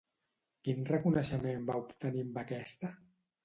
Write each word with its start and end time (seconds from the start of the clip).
Quin 0.67 0.87
reconeixement 0.87 1.69
va 1.69 1.77
obtenir 1.85 2.27
amb 2.27 2.43
aquesta? 2.47 2.95